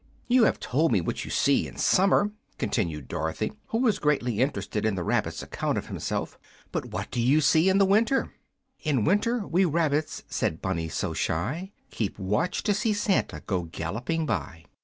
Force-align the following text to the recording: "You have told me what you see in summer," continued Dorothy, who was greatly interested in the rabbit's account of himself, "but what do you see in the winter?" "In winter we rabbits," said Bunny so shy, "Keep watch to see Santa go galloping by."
"You 0.27 0.45
have 0.45 0.59
told 0.59 0.91
me 0.91 0.99
what 0.99 1.25
you 1.25 1.29
see 1.29 1.67
in 1.67 1.77
summer," 1.77 2.31
continued 2.57 3.07
Dorothy, 3.07 3.53
who 3.67 3.77
was 3.77 3.99
greatly 3.99 4.39
interested 4.39 4.83
in 4.83 4.95
the 4.95 5.03
rabbit's 5.03 5.43
account 5.43 5.77
of 5.77 5.89
himself, 5.89 6.39
"but 6.71 6.85
what 6.85 7.11
do 7.11 7.21
you 7.21 7.39
see 7.39 7.69
in 7.69 7.77
the 7.77 7.85
winter?" 7.85 8.33
"In 8.79 9.05
winter 9.05 9.45
we 9.45 9.63
rabbits," 9.63 10.23
said 10.27 10.59
Bunny 10.59 10.89
so 10.89 11.13
shy, 11.13 11.71
"Keep 11.91 12.17
watch 12.17 12.63
to 12.63 12.73
see 12.73 12.93
Santa 12.93 13.43
go 13.45 13.61
galloping 13.71 14.25
by." 14.25 14.65